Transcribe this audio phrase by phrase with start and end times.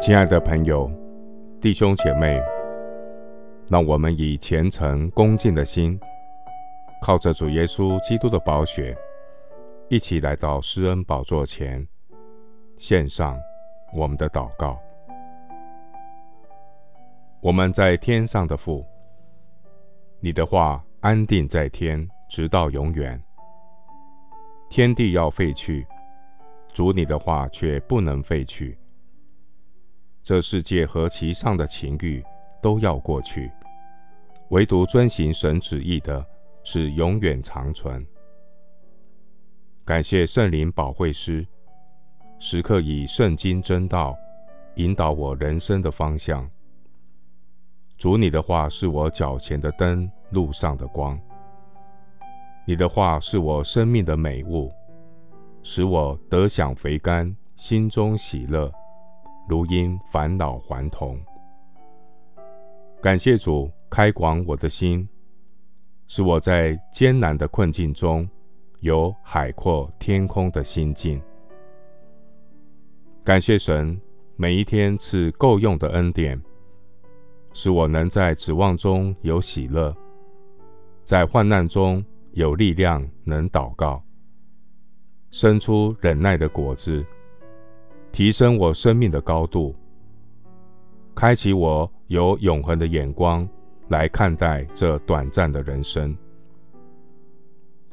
[0.00, 0.90] 亲爱的朋友、
[1.60, 2.40] 弟兄姐妹，
[3.68, 6.00] 让我们以虔诚恭敬的心，
[7.02, 8.96] 靠着主耶稣基督的宝血，
[9.90, 11.86] 一起来到施恩宝座前，
[12.78, 13.38] 献上
[13.94, 14.80] 我们的祷告。
[17.42, 18.82] 我们在天上的父，
[20.18, 23.22] 你的话安定在天，直到永远。
[24.70, 25.86] 天地要废去，
[26.72, 28.78] 主你的话却不能废去。
[30.22, 32.22] 这世界和其上的情欲
[32.62, 33.50] 都要过去，
[34.50, 36.24] 唯独遵行神旨意的
[36.62, 38.06] 是永远长存。
[39.84, 41.46] 感谢圣灵保惠师，
[42.38, 44.16] 时刻以圣经真道
[44.76, 46.48] 引导我人生的方向。
[47.96, 51.18] 主，你的话是我脚前的灯，路上的光。
[52.66, 54.70] 你的话是我生命的美物，
[55.62, 58.72] 使我得享肥甘，心中喜乐。
[59.50, 61.20] 如因返老还童，
[63.02, 65.08] 感谢主开广我的心，
[66.06, 68.30] 使我在艰难的困境中
[68.78, 71.20] 有海阔天空的心境。
[73.24, 74.00] 感谢神
[74.36, 76.40] 每一天赐够用的恩典，
[77.52, 79.92] 使我能在指望中有喜乐，
[81.02, 84.00] 在患难中有力量，能祷告，
[85.32, 87.04] 生出忍耐的果子。
[88.20, 89.74] 提升我生命的高度，
[91.14, 93.48] 开启我有永恒的眼光
[93.88, 96.14] 来看待这短暂的人生。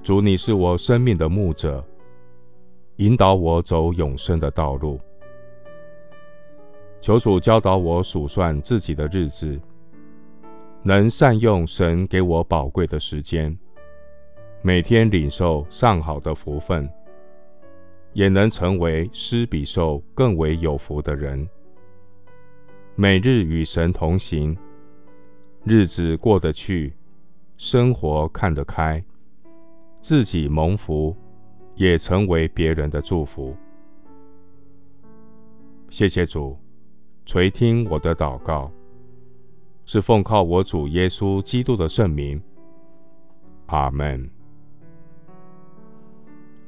[0.00, 1.84] 主，你是我生命的牧者，
[2.98, 5.00] 引导我走永生的道路。
[7.00, 9.60] 求主教导我数算自己的日子，
[10.84, 13.58] 能善用神给我宝贵的时间，
[14.62, 16.88] 每天领受上好的福分。
[18.12, 21.48] 也能成为施比受更为有福的人。
[22.94, 24.56] 每日与神同行，
[25.64, 26.92] 日子过得去，
[27.56, 29.02] 生活看得开，
[30.00, 31.16] 自己蒙福，
[31.74, 33.56] 也成为别人的祝福。
[35.88, 36.58] 谢谢主，
[37.24, 38.70] 垂听我的祷告，
[39.86, 42.42] 是奉靠我主耶稣基督的圣名。
[43.66, 44.28] 阿门。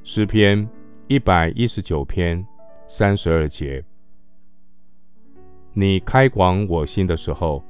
[0.03, 0.67] 诗篇。
[1.07, 2.43] 一百一十九篇
[2.87, 3.85] 三十二节，
[5.75, 7.63] 你开广我心的时候，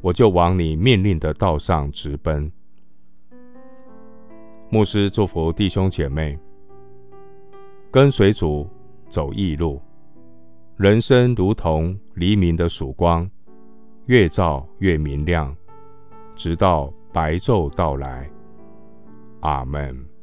[0.00, 2.50] 我就往你命令的道上直奔。
[4.68, 6.36] 牧师祝福弟兄姐妹，
[7.92, 8.68] 跟随主
[9.08, 9.80] 走义路，
[10.76, 13.30] 人生如同黎明的曙光，
[14.06, 15.56] 越照越明亮，
[16.34, 18.28] 直到白昼到来。
[19.42, 20.13] 阿门。